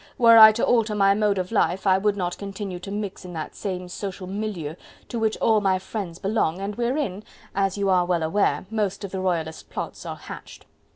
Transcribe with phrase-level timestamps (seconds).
[0.17, 3.33] Were I to alter my mode of life I could not continue to mix in
[3.33, 4.73] that same social milieu
[5.09, 9.11] to which all my friends belong and wherein, as you are well aware, most of
[9.11, 10.65] the royalist plots are hatched.